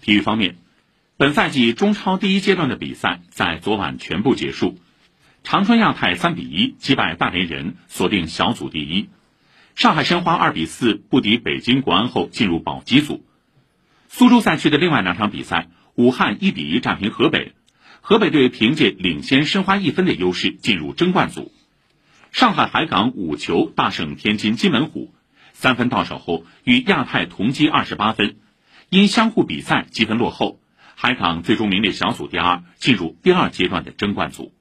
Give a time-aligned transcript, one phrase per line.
[0.00, 0.56] 体育方面，
[1.16, 4.78] 本赛季中超第一阶段的比赛在昨晚全部结束。
[5.44, 9.08] 长春亚泰三比一击败大连人，锁定小组第一。
[9.74, 13.24] 上海申花二比四不敌北京国安后进入保级组。
[14.08, 17.52] 苏州赛区的另外两场比赛，武汉一比一战平河北，
[18.00, 21.52] 河北队凭借领先申花一分的优势进入争冠组。
[22.32, 25.14] 上海海港五球大胜天津津门虎，
[25.52, 28.36] 三分到手后与亚泰同积二十八分。
[28.90, 30.60] 因相互比赛积分落后，
[30.94, 34.54] 海港最终名列小组第二，进入第二阶段的争冠组。